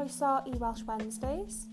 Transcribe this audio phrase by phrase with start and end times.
[0.00, 1.68] croeso i Welsh Wednesdays.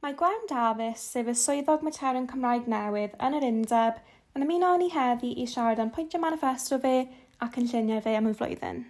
[0.00, 3.98] Mae Gwen Davies, sef y swyddog materion Cymraeg newydd yn yr undeb,
[4.36, 7.08] yn ymuno ni heddi i siarad am pwyntiau manifesto fe
[7.42, 8.84] ac yn lluniau fe am y flwyddyn.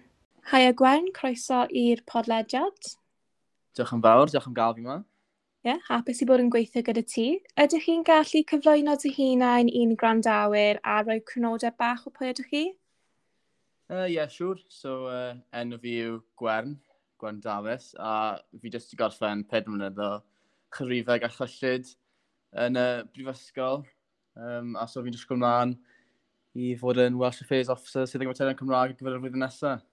[0.51, 2.91] Hai a Gwen, croeso i'r podlediad.
[3.73, 4.99] Diolch yn fawr, diolch yn gael fi yma.
[5.65, 7.25] Ie, yeah, hapus i bod yn gweithio gyda ti.
[7.57, 12.53] Ydych chi'n gallu cyflwyno dy hunain i'n grandawyr a rhoi crynodau bach o pwy ydych
[12.53, 12.63] chi?
[13.91, 14.55] Ie, Uh, yeah, siwr.
[14.71, 16.77] So, uh, enw fi yw Gwern,
[17.19, 20.11] Gwern Dafis, a fi jyst i gorffen pedwar mlynedd o
[20.77, 21.89] chyrifeg a chyllid
[22.63, 23.83] yn y brifysgol.
[24.39, 25.75] Um, a so fi'n jyst gwmlaen
[26.55, 29.83] i fod yn Welsh Affairs Officer sydd yn gyfaterio yn Cymraeg gyfer y flwyddyn nesaf.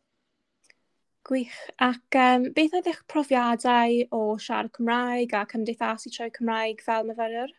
[1.27, 1.59] Gwych.
[1.83, 7.51] Ac um, beth oedd eich profiadau o siarad Cymraeg a cymdeithasu troi Cymraeg fel myfyriwr?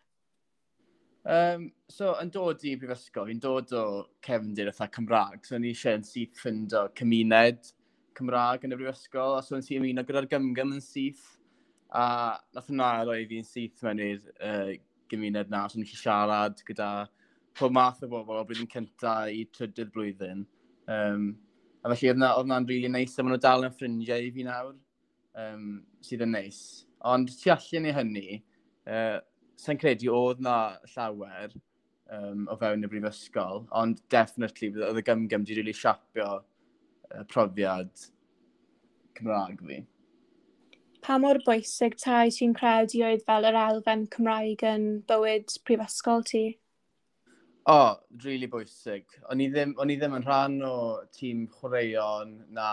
[1.28, 3.84] Um, so, yn dod i brifysgol, fi'n dod o
[4.24, 7.72] cefndir eitha Cymraeg, so ni eisiau yn syth fynd o cymuned
[8.16, 11.26] Cymraeg yn y brifysgol, a so yn syth ymuno gyda'r gymgym yn syth.
[11.92, 14.72] A nath yna roi fi'n syth mewn i'r uh,
[15.12, 16.90] gymuned na, so ni eisiau siarad gyda
[17.58, 20.44] pob math o bobl o blwyddyn cyntaf i trydydd blwyddyn.
[20.90, 21.32] Um,
[21.82, 24.46] a felly oedd hwnna'n rili really neis, a maen nhw dal yn ffrindiau i fi
[24.46, 24.76] nawr,
[25.42, 25.66] um,
[26.04, 26.60] sydd yn neis.
[27.10, 28.40] Ond tu allan i hynny,
[28.88, 29.18] uh,
[29.60, 30.56] sa'n credu oedd na
[30.94, 31.52] llawer
[32.16, 38.08] um, o fewn y brifysgol, ond definitely oedd y gymgym wedi really siapio uh, profiad
[39.18, 39.80] Cymraeg fi.
[41.04, 46.24] Pa mor bwysig ta i ti'n credu oedd fel yr elfen Cymraeg yn bywyd prifysgol
[46.28, 46.44] ti?
[47.70, 47.92] O, oh,
[48.24, 49.04] really bwysig.
[49.30, 50.74] O'n i, ddim, o'n i ddim yn rhan o
[51.14, 52.70] tîm chwaraeon na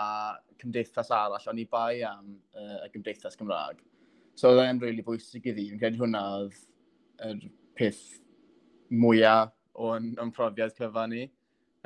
[0.58, 3.84] cymdeithas arall, o'n i bai am uh, y gymdeithas Cymraeg.
[4.38, 5.68] So, oedd e'n really bwysig i fi.
[5.68, 6.56] Fi'n credu hwnna oedd
[7.26, 7.40] yr
[7.78, 8.04] peth
[8.90, 11.24] mwyaf o'n, on profiad cyfan ni.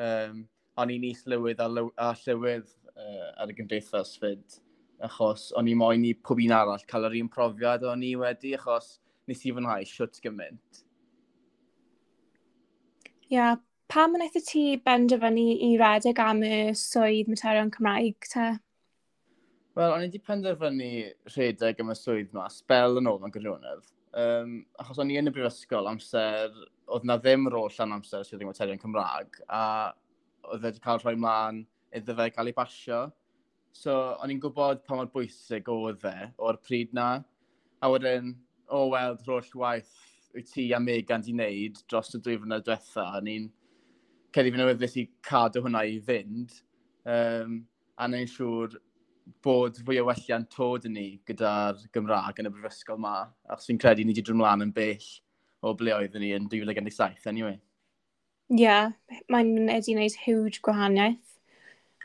[0.00, 0.44] Um,
[0.80, 4.58] o'n i'n is lywydd a, lyw, a llywydd uh, ar y gymdeithas fyd,
[5.04, 8.54] achos o'n i moyn i pob un arall cael yr un profiad o'n i wedi,
[8.56, 8.96] achos
[9.28, 10.82] nes i fwynhau siwt gymaint.
[13.32, 13.60] Ia, yeah.
[13.92, 18.50] pam yn eithaf ti benderfynu i redeg am y swydd materion Cymraeg te?
[19.76, 20.88] Wel, o'n i wedi penderfynu
[21.32, 23.86] rhedeg am y swydd yma, spel yn ôl yn gyfrionedd.
[24.12, 26.52] Um, achos o'n i yn y brifysgol amser,
[26.92, 29.62] oedd na ddim rôl llan amser sydd ddim materion Cymraeg, a
[30.50, 31.62] oedd wedi cael rhoi mlaen
[31.96, 33.02] iddo fe cael ei basio.
[33.72, 37.08] So, o'n i'n gwybod pa mor bwysig oedd e o'r pryd na.
[37.80, 38.34] A wedyn,
[38.68, 39.94] o oh, weld roll waith
[40.36, 43.48] wyt ti a Megan di wneud dros y dwy fwynhau diwetha, a ni'n
[44.32, 46.60] cedi fi newydd i cadw hwnna i fynd.
[47.08, 47.62] Um,
[47.96, 48.76] a ni'n siŵr
[49.44, 53.16] bod fwy o welliant tod yn ni gyda'r Gymraeg yn y brifysgol yma.
[53.48, 55.08] achos fi'n credu ni wedi drwy mlaen yn bell
[55.62, 57.58] o ble oedd ni yn 2017, anyway.
[58.52, 58.90] Ie, yeah,
[59.32, 61.28] mae'n wedi gwneud huge gwahaniaeth.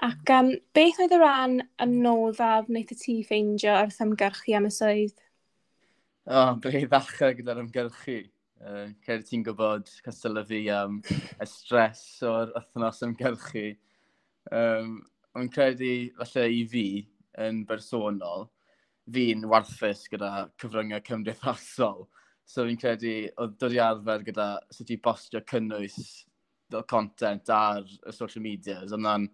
[0.06, 4.74] Ac um, beth oedd y ran anoddaf wnaeth y ti ffeindio wrth ymgyrchu am y
[4.74, 5.18] swydd?
[6.28, 8.20] O, oh, ble i ddechrau gyda'r ymgyrchu.
[8.58, 13.68] Uh, Cer ti'n gwybod cystal fi am um, y stres o'r wythnos ymgyrchu.
[14.54, 15.00] Um,
[15.38, 16.86] ond credu, falle i fi,
[17.46, 18.48] yn bersonol,
[19.14, 22.08] fi'n warthus gyda cyfryngau cymdeithasol.
[22.48, 25.98] So fi'n credu, oedd dod i arfer gyda sut i bostio cynnwys
[26.72, 28.82] fel content ar y social media.
[28.84, 29.28] ond yna'n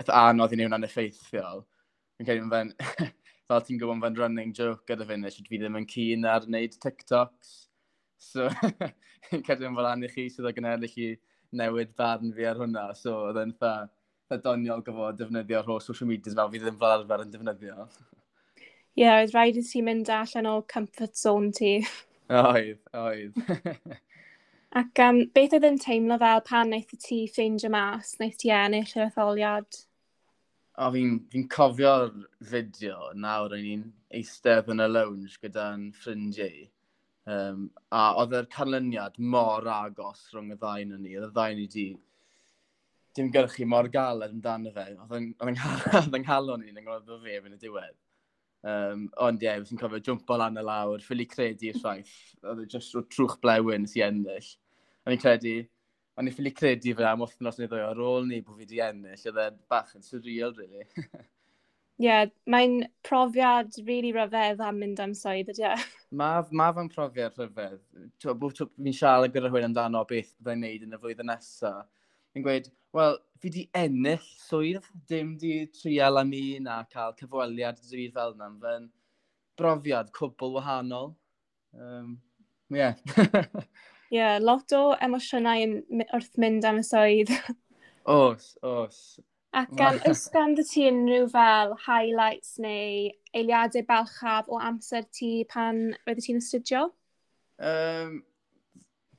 [0.00, 1.64] eitha anodd i ni hwnna'n effeithiol.
[2.16, 2.72] Fi'n credu fe'n,
[3.50, 6.78] fel ti'n gwybod, fe'n running joke gyda fi, nes fi ddim yn cyn ar wneud
[6.82, 7.54] TikToks.
[8.20, 8.48] So,
[9.28, 11.12] fi'n credu yn fel anu chi sydd o genedlu chi
[11.56, 13.74] newid barn fi ar hwnna, so oedd e'n eitha
[14.38, 17.88] ddoniol gyfod defnyddio'r holl social media fel fi ddim fel arfer yn defnyddio.
[18.60, 21.74] Ie, yeah, oedd rhaid i ti mynd allan o comfort zone ti.
[22.30, 23.36] Oedd, oedd.
[24.80, 28.92] Ac um, beth oedd yn teimlo fel pan wnaeth ti ffeindio mas, wnaeth ti ennill
[28.94, 29.78] yr etholiad?
[30.78, 32.12] O, fi'n fi, cofio'r
[32.52, 33.88] fideo nawr o'n i'n
[34.20, 36.68] eistedd yn y lounge gyda'n ffrindiau.
[37.30, 41.64] Um, a oedd yr canlyniad mor agos rhwng y ddain yn ni, oedd y ddain
[41.64, 41.88] i di
[43.16, 44.86] dim gyrchu mor galed amdano fe.
[45.02, 47.96] Oedd yng nghalon ni'n ynghlwyd o fe yn y diwedd.
[48.70, 52.14] Um, ond ie, yeah, fes i'n cofio jwmpo lan y lawr, ffili credu i'r ffaith.
[52.44, 54.50] Oedd e jyst o trwch blewyn sy'n ennill.
[55.04, 55.56] A i'n credu,
[56.20, 58.82] ond i'n ffili credu fe am wythnos neu ddwy ar ôl ni bod fi wedi
[58.84, 59.26] ennill.
[59.32, 60.86] Oedd e bach yn surreal, really.
[62.00, 65.74] Ie, yeah, mae'n profiad rili really rhyfedd am mynd am swydd, ydy e?
[66.16, 67.80] Mae ma fan profiad rhyfedd.
[68.24, 71.88] Fi'n siarad gyda rhywun amdano beth byddai'n neud yn y flwyddyn nesaf
[72.36, 77.80] yn gweud, wel, fi di ennill swydd, dim di trial am un a cael cyfweliad
[77.90, 78.50] dwi fel yna.
[78.64, 78.88] Fe'n
[79.60, 81.14] brofiad cwbl wahanol.
[81.74, 82.18] Um,
[82.70, 82.94] yeah.
[84.10, 87.30] Yeah, lot o emosiynau yn wrth mynd am y swydd.
[88.18, 89.20] os, os.
[89.54, 95.30] Ac um, oes gan dy ti unrhyw fel highlights neu eiliadau balchaf o amser ti
[95.52, 96.88] pan roeddet ti'n astudio?
[97.62, 98.20] Um,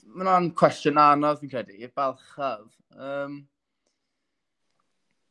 [0.06, 2.68] mae hwnna'n cwestiwn anodd, fi'n credu, balchaf.
[2.95, 3.42] Um,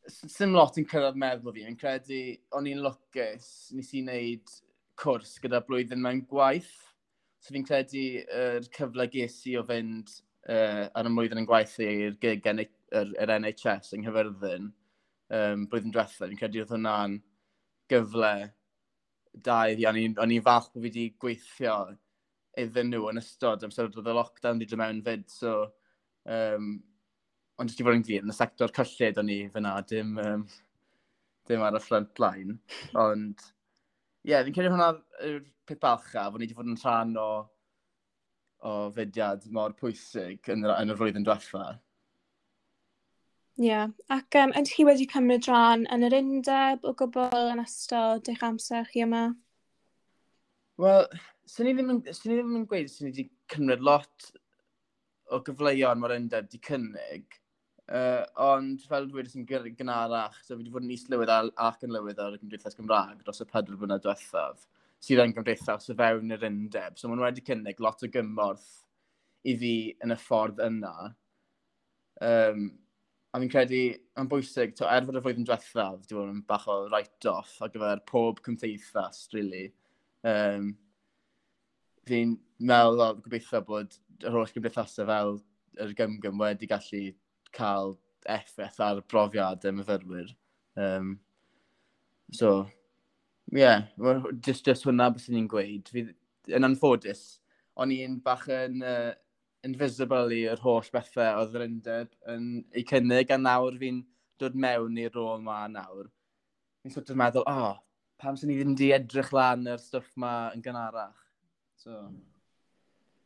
[0.09, 2.21] Sym lot yn cyrraedd meddwl fi, fi'n credu
[2.57, 4.53] o'n i'n lwcus, nes i wneud
[5.01, 6.73] cwrs gyda blwyddyn mewn gwaith.
[7.41, 10.09] So fi'n credu yr er cyfle ges i o fynd
[10.49, 14.71] uh, ar y mlwyddyn yn gwaith i'r gig yr, yr NHS yng Nghyfyrddin
[15.37, 16.27] um, blwyddyn diwethaf.
[16.27, 17.17] Fi'n credu oedd hwnna'n
[17.91, 18.33] gyfle
[19.45, 19.87] da iddi.
[19.89, 21.77] O'n i'n falch bod fi wedi gweithio
[22.59, 25.27] iddyn nhw yn ystod amser oedd y lockdown wedi dod mewn fyd.
[25.31, 25.53] So,
[26.27, 26.73] um,
[27.61, 30.45] ond jyst i fod yn glir, yn y sector cyllid o'n i fyna, dim, um,
[31.49, 32.57] dim ar y front line.
[32.97, 33.45] Ond,
[34.25, 34.91] ie, yeah, fi'n credu hwnna
[35.27, 37.29] yw'r peth balcha, fod ni wedi fod yn rhan o,
[38.67, 41.69] o fudiad mor pwysig yn, yn y flwyddyn diwetha.
[43.61, 43.91] Ie, yeah.
[44.09, 48.43] ac um, ydych chi wedi cymryd rhan yn yr undeb o gwbl yn ystod eich
[48.47, 49.25] amser chi yma?
[50.81, 51.05] Wel,
[51.51, 54.27] Swn i ddim yn, swn i ddim yn gweud swn i wedi cymryd lot
[55.31, 57.39] o gyfleuon mae'r undeb wedi cynnig.
[57.91, 62.21] Uh, ond fel dweud yn gynharach, so fi wedi bod yn islywydd ac yn lywydd
[62.23, 64.63] ar y Gymdeithas Gymraeg dros y pedwar blynedd diwethaf
[65.01, 66.95] sydd yn gymdeithas o fewn yr undeb.
[66.95, 68.69] So maen wedi cynnig lot o gymorth
[69.43, 69.73] i fi
[70.05, 70.93] yn y ffordd yna.
[72.21, 72.67] Um,
[73.33, 73.81] a fi'n credu,
[74.21, 77.73] yn bwysig, to, er fod y flwyddyn diwethaf, di bod yn bach o write-off ar
[77.73, 79.65] gyfer pob cymdeithas, really.
[80.27, 80.75] Um,
[82.09, 85.35] fi'n meddwl, o, gobeithio bod yr holl gymdeithasau fel
[85.81, 87.03] yr gymgym wedi gallu
[87.55, 87.95] cael
[88.29, 90.31] effaith ar brofiad y myfyrwyr.
[90.79, 91.15] Um,
[92.31, 92.67] so,
[93.51, 93.85] ie, yeah,
[94.45, 95.89] just, just hwnna beth ni'n gweud.
[95.91, 96.05] Fi,
[96.51, 97.25] yn anffodus,
[97.79, 99.11] o'n i'n bach yn uh,
[99.67, 104.01] invisible i'r holl bethau oedd yr undeb yn ei cynnig, a nawr fi'n
[104.41, 106.09] dod mewn i'r rôl ma nawr.
[106.81, 107.75] Fi'n sort of meddwl, o, oh,
[108.21, 111.17] pam sy'n ni ddim di edrych lan yr stwff ma yn gynharach.
[111.81, 112.11] So...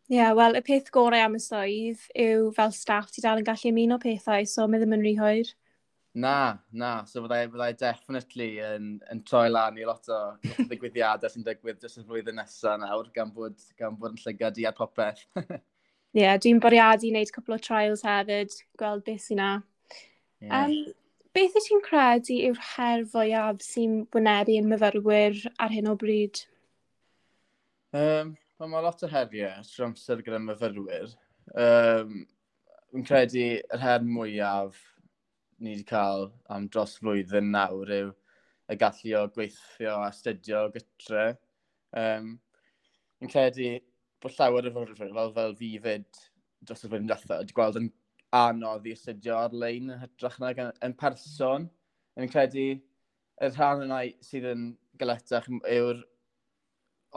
[0.05, 3.47] Ie, yeah, wel, y peth gorau am y swydd yw fel staff ti dal yn
[3.47, 5.49] gallu ymuno pethau, so mae ddim yn rhy hwyr.
[6.15, 7.03] Na, na.
[7.09, 10.19] So fyddai, fyddai definitely yn, yn troi lan i lot o
[10.69, 14.69] ddigwyddiadau sy'n digwydd jyst y flwyddyn nesaf nawr, gan bod, gan bod yn llygad i
[14.69, 15.25] ar popeth.
[16.15, 19.49] Ie, yeah, dwi'n boriadu wneud cwpl o trials hefyd, gweld beth sy'n na.
[20.39, 20.61] Yeah.
[20.61, 20.93] Um,
[21.35, 26.45] beth ydych chi'n credu yw'r her fwyaf sy'n wynebu yn myfyrwyr ar hyn o bryd?
[27.95, 31.15] Um, pan mae lot o heriau trwy amser gyda myfyrwyr,
[31.63, 32.21] um,
[32.95, 34.77] yn credu yr her mwyaf
[35.59, 38.13] ni wedi cael am dros flwyddyn nawr yw
[38.71, 41.25] y gallu o gweithio a studio gytre.
[41.99, 42.31] Um,
[43.23, 43.75] yn credu
[44.23, 46.07] bod llawer o fyfyrwyr, fel, fel fi fyd
[46.63, 47.91] dros y flwyddyn diwethaf, wedi gweld yn
[48.39, 51.67] anodd i astudio ar-lein yn hytrach na yn, yn person.
[52.15, 54.67] Yn credu y rhan yna sydd yn
[54.99, 56.05] galetach yw'r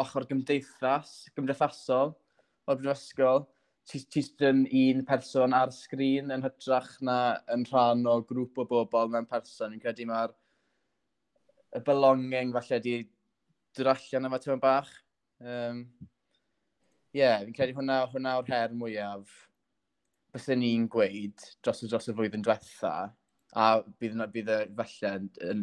[0.03, 2.15] ochr gymdeithas, gymdeithasol
[2.69, 3.47] o'r brifysgol.
[3.89, 9.09] Ti'n ti un person ar sgrin yn hytrach na yn rhan o grŵp o bobl
[9.15, 9.73] mewn person.
[9.73, 10.35] Fi'n credu mae'r
[11.79, 12.99] y belonging falle di
[13.77, 14.93] dod allan efo tyma bach.
[15.41, 15.85] Um,
[17.09, 19.33] Ie, yeah, fi'n credu hwnna, hwnna o'r her mwyaf
[20.35, 22.93] byddwn ni'n gweud dros y dros y flwyddyn diwetha
[23.57, 23.69] a
[24.01, 25.13] bydd, bydd y falle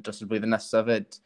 [0.02, 1.20] dros y flwyddyn nesaf fyd.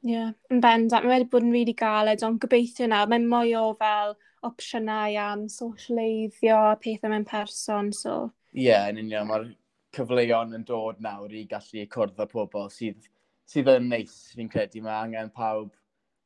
[0.00, 1.04] Ie, yeah, yn bendant.
[1.04, 4.14] Mae wedi bod yn rili really galed, ond gobeithio nawr, mae mwy o fel
[4.48, 8.14] opsiynau am socialeiddio a pethau mewn person, so...
[8.54, 9.50] Ie, yeah, yn union, mae'r
[9.96, 13.10] cyfleon yn dod nawr i gallu cwrdd â pobl sydd,
[13.50, 14.80] sydd yn neis, fi'n credu.
[14.86, 15.74] Mae angen pawb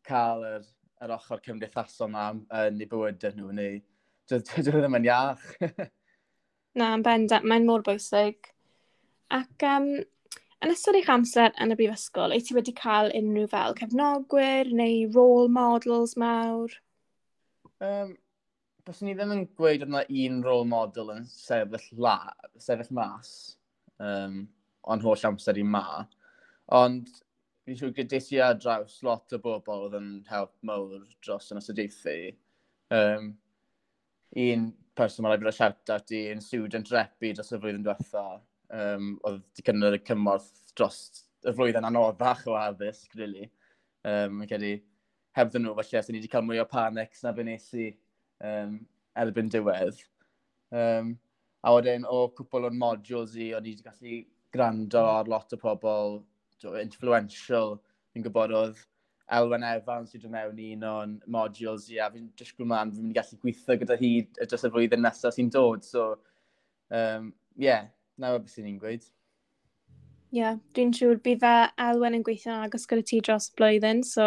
[0.06, 0.70] cael yr,
[1.02, 2.30] yr ochr cymdeithasol yma
[2.62, 3.82] yn eu bywydau nhw, neu
[4.30, 5.46] dydw ddim yn iach.
[6.78, 8.52] Na, yn bendant, mae'n mor bwysig.
[9.34, 9.88] Ac um,
[10.64, 15.02] Yn ystod eich amser yn y brifysgol, wyt ti wedi cael unrhyw fel cefnogwyr neu
[15.12, 16.73] role models mawr?
[17.85, 18.14] Um,
[18.88, 22.16] Bys ni ddim yn gweud yna un role model yn sefyll, la,
[22.61, 23.35] sefyll mas
[24.00, 24.38] um,
[24.88, 25.85] o'n holl amser i ma.
[26.80, 27.12] Ond
[27.64, 31.61] fi'n siŵr gyda i ar draws lot o bobl oedd yn help mawr dros yn
[31.61, 32.16] ysodeithi.
[33.02, 33.35] Um,
[34.49, 34.66] un
[34.97, 38.40] person mae'n rhaid bod y shout-out i, un student repu dros y flwyddyn diwethaf
[38.73, 40.99] Um, oedd wedi cynnwyr y cymorth dros
[41.44, 43.50] y flwyddyn anoddach o addysg, really.
[44.09, 44.75] Um, ac wedi
[45.37, 47.90] hebddyn nhw, felly, ni wedi cael mwy o panics na fe nes i
[48.44, 48.78] um,
[49.21, 50.00] erbyn diwedd.
[50.75, 51.14] Um,
[51.64, 54.23] a wedyn, o cwpl o'n modules i, o'n i wedi gallu
[54.54, 56.21] gwrando ar lot o pobl
[56.80, 57.78] influential.
[58.14, 58.83] Fi'n gwybod oedd
[59.35, 63.16] Elwen Evans sydd yn mewn un o'n modules i, a fi'n disgwyl man, fi'n mynd
[63.16, 65.85] i gallu gweithio gyda hi dros y flwyddyn nesaf sy'n dod.
[65.87, 66.11] So,
[66.92, 67.88] um, yeah,
[68.21, 69.04] nawr beth sy'n ni'n gweud.
[70.35, 71.54] Ie, yeah, dwi'n siŵr bydd fe
[71.85, 74.26] Elwen yn gweithio agos gyda ti dros blwyddyn, so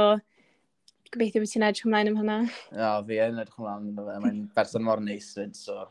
[1.12, 2.38] gobeithio bod ti'n edrych ymlaen am hynna.
[2.72, 4.20] O, fi yn edrych ymlaen am hynna.
[4.24, 5.88] Mae'n berson mor neis fyd, so...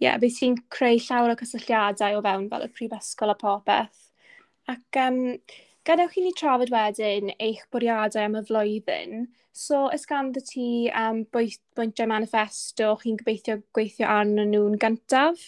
[0.00, 4.08] Ie, yeah, bydd ti'n creu llawer o cysylltiadau o fewn fel y prifysgol a popeth.
[4.72, 5.18] Ac um,
[5.84, 9.26] gadewch chi ni trafod wedyn eich bwriadau am y flwyddyn.
[9.54, 15.44] So, ys ganddo ti um, bwyntiau manifesto chi'n gobeithio gweithio arno nhw'n gyntaf?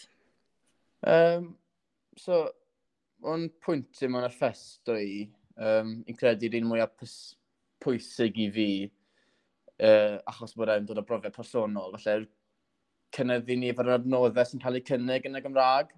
[1.04, 1.50] Um,
[2.16, 2.46] so,
[3.26, 5.26] o'n pwyntu mewn ar ffest o i,
[5.60, 6.96] um, i'n credu'r un mwyaf
[7.84, 8.70] pwysig i fi,
[9.82, 12.28] uh, achos bod e'n dod o brofiad personol, felly
[13.16, 15.92] cynnyddu ni efo'r adnoddau sy'n cael eu cynnig yn y Gymraeg.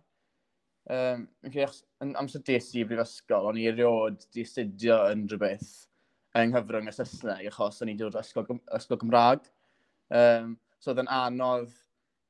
[0.89, 5.73] Um, yn amser des i brifysgol, o'n i eriod di astudio yn rhywbeth
[6.39, 9.49] yng nghyfrwng y Saesneg, achos o'n i'n dod o ysgol, ysgol Gymraeg.
[10.15, 11.75] Um, so oedd yn anodd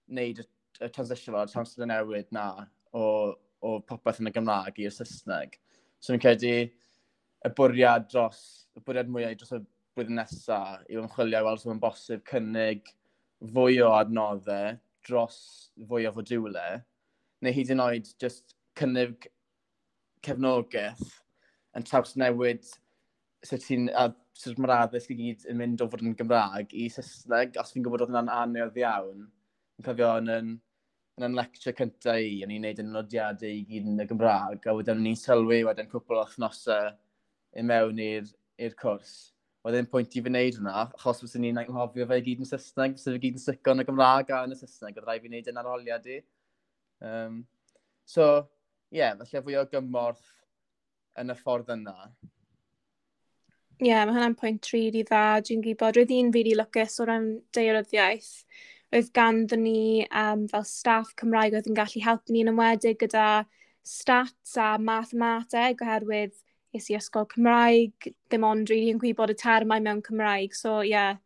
[0.08, 0.46] wneud y
[0.80, 2.48] y transition fo, trawns y newid na
[2.94, 5.58] o, o popeth yn y Gymraeg i'r Saesneg.
[5.98, 8.40] So fi'n credu y bwriad dros,
[8.78, 9.62] y bwriad mwyaf dros y
[9.98, 12.92] blwyddyn nesaf yw ymchwilio weld sy'n bosib cynnig
[13.54, 15.38] fwy o adnoddau dros
[15.88, 16.66] fwy o fodiwle,
[17.42, 19.26] neu hyd yn oed just cynnig
[20.26, 21.02] cefnogaeth
[21.78, 22.66] yn traws newid
[23.46, 23.90] sut ti'n
[24.38, 27.82] sut mae'r addysg i gyd yn mynd o fod yn Gymraeg i Saesneg, os fi'n
[27.82, 29.26] gwybod oedd yna'n anodd iawn,
[29.78, 30.52] yn cofio yn, yn
[31.18, 34.68] yn yn lecture cynta i, o'n i'n neud yn nodiadau i gyd yn y Gymraeg,
[34.70, 36.92] a wedyn ni'n sylwi wedyn cwpl o thnosau
[37.58, 39.16] i mewn i'r cwrs.
[39.66, 42.48] Oedd e'n pwynt i fi wneud hwnna, achos fes ni'n anghofio fe i gyd yn
[42.48, 45.24] Saesneg, fes fi gyd yn sico yn y Gymraeg a yn y Saesneg, oedd rhaid
[45.24, 46.22] fi wneud yn arholiad i.
[47.10, 47.42] Um,
[48.06, 48.30] so,
[48.94, 50.24] ie, yeah, felly fwy o gymorth
[51.18, 51.96] yn y ffordd yna.
[53.78, 55.98] Ie, yeah, mae hwnna'n pwynt rili dda, dwi'n gwybod.
[55.98, 58.32] Roedd un rili lwcus o ran deiroddiaeth
[58.94, 63.44] Roedd ganddo ni um, fel staff Cymraeg oedd yn gallu helpu ni yn ymwedig gyda
[63.84, 66.36] stats a mathemateg oherwydd
[66.76, 70.56] is i ysgol Cymraeg, ddim ond rili really yn gwybod y termau mewn Cymraeg.
[70.56, 71.16] So ie, yeah,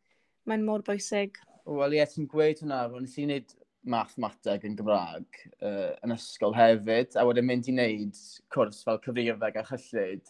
[0.46, 1.38] mae'n mor bwysig.
[1.66, 3.54] Wel ie, yeah, ti'n gweud hwnna, ond nes i wneud
[3.94, 8.18] mathemateg yn Gymraeg uh, yn ysgol hefyd, a wedyn mynd i wneud
[8.54, 10.22] cwrs fel cyfrifeg a chyllid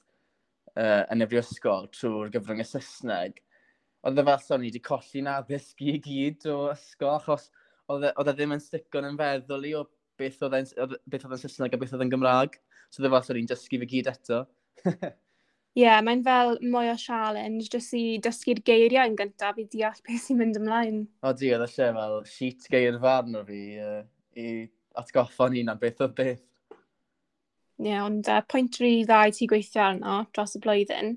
[0.76, 3.42] uh, yn y brifysgol trwy'r gyfrwng y Saesneg
[4.02, 7.48] oedd e fel o'n i wedi colli'n addysg i gyd o ysgol, achos
[7.92, 9.84] oedd e, e ddim yn sticon yn feddwl i o
[10.18, 12.58] beth oedd e'n Saesneg a beth oedd e'n Gymraeg.
[12.90, 14.44] So oedd e fel o'n i'n dysgu fe gyd eto.
[15.72, 20.02] Ie, yeah, mae'n fel mwy o challenge, jyst i dysgu'r geiriau yn gyntaf i deall
[20.04, 20.98] beth sy'n mynd ymlaen.
[21.24, 24.02] O di, oedd eisiau fel sheet geir farn o fi uh,
[24.36, 24.66] i
[25.00, 26.42] atgoffa'n un am beth oedd beth.
[27.80, 31.16] Ie, yeah, ond uh, pwynt rhi ddau ti gweithio arno dros y blwyddyn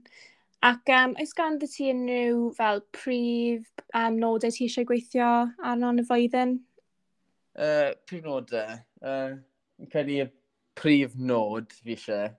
[0.66, 3.68] Ac um, oes gan dy ti unrhyw fel prif
[4.00, 5.28] um, nodau ti eisiau gweithio
[5.72, 6.56] arno yn y flwyddyn?
[7.54, 8.80] Uh, prif nodau?
[8.98, 9.36] Uh,
[9.92, 10.26] credu y
[10.80, 12.32] prif nod fi eisiau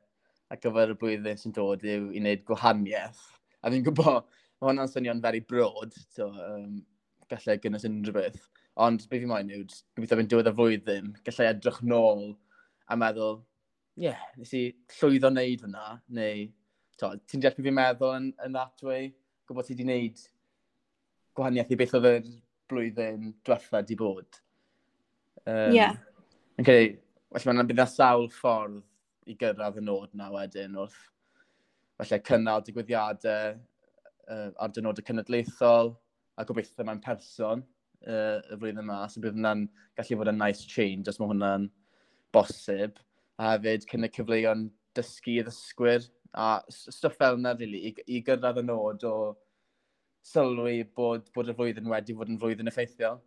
[0.51, 3.23] ar gyfer y blwyddyn sy'n dod yw i wneud gwahaniaeth.
[3.63, 6.83] A fi'n gwybod, mae hwnna'n swnio'n very broad, so, um,
[7.31, 8.43] gallai gynnwys unrhyw beth.
[8.83, 9.63] Ond beth fi'n moyn yw,
[9.95, 12.33] gobeithio fi'n diwedd y flwyddyn, gallai edrych nôl
[12.91, 13.39] a meddwl,
[13.95, 14.67] ie, yeah, nes i
[14.99, 16.49] llwyddo wneud hwnna, neu
[17.01, 19.13] ti'n deall fi'n meddwl yn, yn that way?
[19.47, 20.23] Gwybod ti wedi wneud
[21.37, 22.31] gwahaniaeth i beth oedd yr
[22.71, 24.41] blwyddyn diwetha di bod.
[25.47, 25.53] Ie.
[25.53, 25.99] Um, yeah.
[26.61, 26.97] Okay,
[27.37, 28.81] felly mae'n bydd sawl ffordd
[29.29, 30.99] i gyrraedd y nod na wedyn wrth
[32.01, 35.95] felly cynnal digwyddiadau uh, ar dynodau cenedlaethol
[36.37, 37.63] a gobeithio mae'n person
[38.07, 39.67] uh, y flwyddyn yma, so bydd hwnna'n
[39.99, 41.69] gallu fod yn nice change os mae hwnna'n
[42.35, 43.01] bosib.
[43.37, 48.23] A hefyd, cyn y cyfleoedd dysgu i ddysgwyr, a stwff fel yna, really, i, i
[48.27, 49.17] gyrraedd y nod o
[50.27, 53.21] sylwi bod, bod y flwyddyn wedi bod yn flwyddyn effeithiol.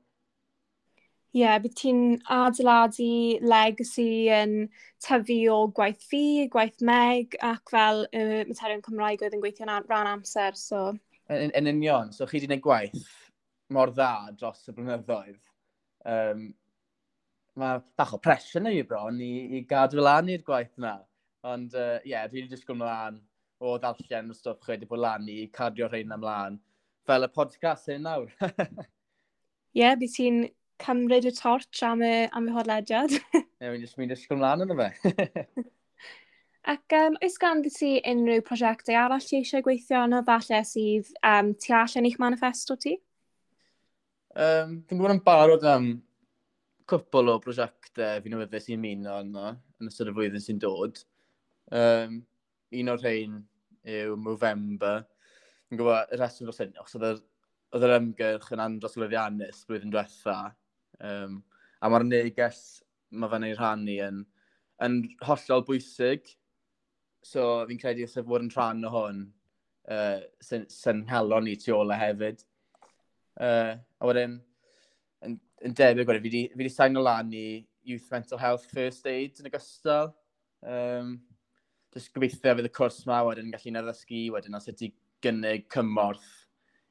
[1.29, 1.99] Ie, yeah, bydd ti'n
[2.33, 3.09] adeiladu
[3.45, 4.53] legacy yn
[5.05, 9.67] tyfu o gwaith fi, gwaith meg, ac fel y uh, materion Cymraeg oedd yn gweithio
[9.67, 10.87] yn rhan amser, so...
[11.29, 13.11] Yn, yn union, so chi wedi gwneud gwaith
[13.77, 15.37] mor dda dros y blynyddoedd.
[16.09, 16.47] Um,
[17.59, 20.95] mae bach o pressure neu bron i, i gadw lan i'r gwaith yna.
[21.47, 23.19] Ond ie, uh, yeah, dwi wedi disgwyl mlaen
[23.63, 26.57] o ddarllen y stwff chi wedi bod lan i cardio rhain ymlaen.
[27.07, 28.31] Fel y podcast hyn nawr.
[28.43, 30.39] Ie, yeah, bydd ti'n
[30.83, 33.15] cymryd y torch am y, am y hodlediad.
[33.39, 35.45] Ie, yeah, mi'n disgwyl mlaen yna fe.
[36.69, 41.53] Ac um, oes gan ti unrhyw prosiectau arall ti eisiau gweithio yno, falle sydd um,
[41.55, 42.97] tu allan i'ch manifesto ti?
[44.35, 45.87] Um, Dwi'n gwybod yn barod am
[46.89, 50.99] cwpl o brosiectau fi'n wythus i'n muno yno yn ystod y flwyddyn sy'n dod.
[51.69, 52.21] Um,
[52.73, 53.39] un o'r rhain
[53.89, 55.03] yw Movember.
[55.69, 60.37] Yn gwybod, y rheswm dros hyn, os oedd yr ymgyrch yn andros lwyddiannus blwyddyn diwetha,
[61.05, 61.37] um,
[61.79, 62.61] a mae'r neges
[63.13, 64.23] mae fe'n ei rhannu yn,
[64.85, 66.31] yn hollol bwysig.
[67.25, 69.23] So fi'n credu os fod yn rhan o hwn,
[69.93, 72.41] uh, sy'n sy helo ni tu ôl hefyd.
[73.39, 74.39] Uh, a wedyn,
[75.25, 79.37] yn, yn debyg wedi, fi wedi sain o lan i Youth Mental Health First Aid
[79.39, 80.15] yn ogystal.
[80.65, 81.19] Um,
[81.95, 84.91] Just gobeithio fydd y cwrs yma wedyn yn gallu addysgu wedyn os ydy
[85.25, 86.29] gynnig cymorth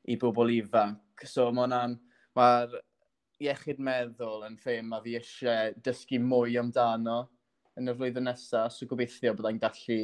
[0.09, 1.27] i bobl ifanc.
[1.27, 1.99] So mae hwnna'n...
[2.39, 2.75] Mae'r
[3.43, 7.17] iechyd meddwl yn lle mae fi eisiau dysgu mwy amdano
[7.79, 9.99] yn y flwyddyn nesaf, so gobeithio byddai'n gallu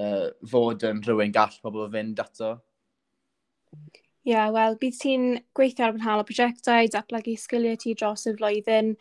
[0.00, 2.54] uh, fod yn rhywun gall pobl o fynd ato.
[3.74, 8.34] Ie, yeah, wel, bydd ti'n gweithio ar fynhal o prosiectau, datblygu sgiliau ti dros y
[8.38, 8.94] flwyddyn.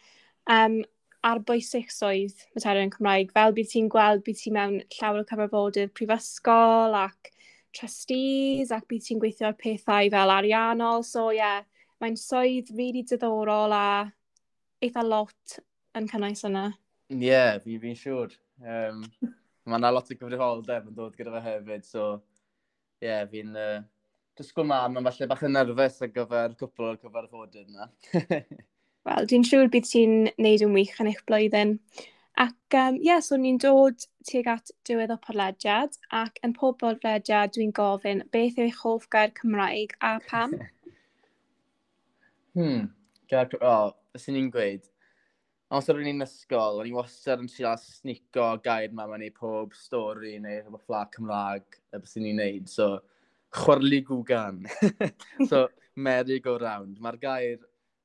[0.51, 0.81] Um,
[1.23, 6.97] ar arbwysicsoedd materion Cymraeg, fel bydd ti'n gweld bydd ti mewn llawer o cyfarfodydd prifysgol
[6.99, 7.31] ac
[7.73, 11.05] trustees ac bydd ti'n gweithio ar pethau fel ariannol.
[11.07, 11.63] So ie, yeah,
[12.03, 13.85] mae'n swydd rili really diddorol a
[14.83, 15.57] eitha lot
[15.95, 16.65] yn cynnwys yna.
[17.13, 18.35] Ie, yeah, fi fi'n siŵr.
[18.59, 19.07] Um,
[19.63, 22.05] mae yna lot o gyfrifoldeb yn dod gyda fe hefyd, so
[22.99, 23.55] ie, yeah, fi'n...
[23.55, 23.81] Uh,
[24.33, 27.85] Dysgwyl mam, mae'n falle bach yn nerfus ar gyfer cwpl o'r cyfarfodydd yna.
[29.03, 31.73] Wel, dwi'n siŵr bydd ti'n neud yn wych yn eich blwyddyn.
[32.39, 36.79] Ac ie, um, yeah, so ni'n dod tuag at diwedd o podlediad ac yn pob
[36.81, 40.55] podlediad dwi'n gofyn beth yw eich hoff gair Cymraeg a pam?
[42.55, 42.87] hmm,
[43.29, 44.87] gair Cymraeg, oh, sy'n ni'n gweud.
[45.73, 49.75] Os oeddwn ni'n ysgol, o'n i wastad yn siarad snico gair ma, mewn i pob
[49.77, 52.71] stori neu rhywbeth ffla Cymraeg y beth ni'n neud.
[52.71, 52.89] So,
[53.53, 54.63] chwarlu gwgan.
[55.51, 55.67] so,
[55.99, 56.97] merig go round.
[57.03, 57.61] Mae'r gair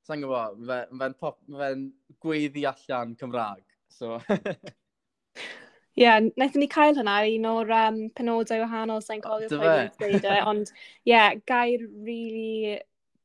[0.09, 1.71] sa'n gwybod, mae'n fe, ma
[2.25, 3.65] gweiddi allan Cymraeg.
[3.93, 4.19] So.
[5.99, 9.88] Ie, yeah, wnaethon ni cael hynna un o'r um, penodau wahanol sy'n cofio pwy wedi
[9.99, 12.79] dweud e, ond ie, yeah, gair really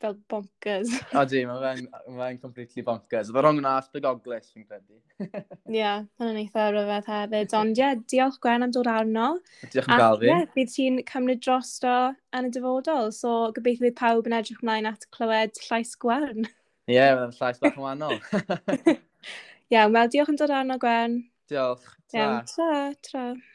[0.03, 0.89] fel bonkers.
[1.21, 1.85] Odi, mae fe'n
[2.17, 3.29] ma completely bonkers.
[3.29, 4.97] Oedd rong yna asbygoglis, fi'n credu.
[5.29, 7.55] Ie, yeah, hwnna'n eitha rhyfedd hefyd.
[7.59, 9.29] Ond ie, yeah, diolch Gwen am dod arno.
[9.67, 10.31] Diolch yn gael fi.
[10.31, 11.95] Ie, yeah, bydd ti'n cymryd drosto
[12.33, 16.49] yn y dyfodol, so gobeithio bydd pawb yn edrych ymlaen at clywed llais Gwen.
[16.83, 18.17] Ie, yeah, mae'n llais bach yn wahanol.
[18.35, 18.97] Iawn,
[19.71, 21.13] yeah, wel, diolch yn dod arno, Gwen.
[21.47, 21.85] Diolch.
[22.11, 22.17] Tra.
[22.19, 22.71] Iawn, yeah, tra,
[23.07, 23.52] tra.